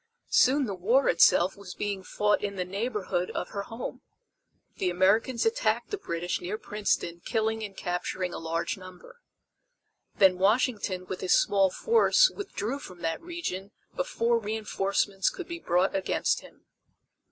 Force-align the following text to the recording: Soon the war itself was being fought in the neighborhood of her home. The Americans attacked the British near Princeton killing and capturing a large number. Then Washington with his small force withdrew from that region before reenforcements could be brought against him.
Soon 0.31 0.65
the 0.65 0.73
war 0.73 1.09
itself 1.09 1.55
was 1.55 1.75
being 1.75 2.01
fought 2.01 2.41
in 2.43 2.55
the 2.55 2.65
neighborhood 2.65 3.29
of 3.35 3.49
her 3.49 3.61
home. 3.61 4.01
The 4.77 4.89
Americans 4.89 5.45
attacked 5.45 5.91
the 5.91 5.97
British 5.99 6.41
near 6.41 6.57
Princeton 6.57 7.21
killing 7.23 7.61
and 7.63 7.77
capturing 7.77 8.33
a 8.33 8.39
large 8.39 8.79
number. 8.79 9.21
Then 10.15 10.39
Washington 10.39 11.05
with 11.05 11.21
his 11.21 11.39
small 11.39 11.69
force 11.69 12.31
withdrew 12.31 12.79
from 12.79 13.01
that 13.01 13.21
region 13.21 13.73
before 13.95 14.39
reenforcements 14.39 15.29
could 15.29 15.47
be 15.47 15.59
brought 15.59 15.95
against 15.95 16.41
him. 16.41 16.65